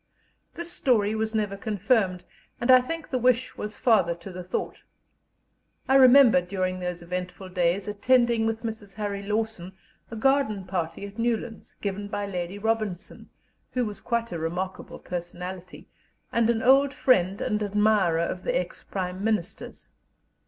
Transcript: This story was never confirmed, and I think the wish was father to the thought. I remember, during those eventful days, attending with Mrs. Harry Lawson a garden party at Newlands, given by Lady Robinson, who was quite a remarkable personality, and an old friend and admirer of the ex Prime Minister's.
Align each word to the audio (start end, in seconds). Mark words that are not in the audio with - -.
This 0.55 0.71
story 0.73 1.13
was 1.13 1.35
never 1.35 1.55
confirmed, 1.55 2.25
and 2.59 2.71
I 2.71 2.81
think 2.81 3.07
the 3.07 3.19
wish 3.19 3.55
was 3.55 3.77
father 3.77 4.15
to 4.15 4.31
the 4.31 4.43
thought. 4.43 4.83
I 5.87 5.93
remember, 5.93 6.41
during 6.41 6.79
those 6.79 7.03
eventful 7.03 7.49
days, 7.49 7.87
attending 7.87 8.47
with 8.47 8.63
Mrs. 8.63 8.95
Harry 8.95 9.21
Lawson 9.21 9.73
a 10.09 10.15
garden 10.15 10.65
party 10.65 11.05
at 11.05 11.19
Newlands, 11.19 11.75
given 11.81 12.07
by 12.07 12.25
Lady 12.25 12.57
Robinson, 12.57 13.29
who 13.73 13.85
was 13.85 14.01
quite 14.01 14.31
a 14.31 14.39
remarkable 14.39 14.97
personality, 14.97 15.87
and 16.31 16.49
an 16.49 16.63
old 16.63 16.95
friend 16.95 17.39
and 17.39 17.61
admirer 17.61 18.21
of 18.23 18.41
the 18.41 18.57
ex 18.57 18.83
Prime 18.83 19.23
Minister's. 19.23 19.87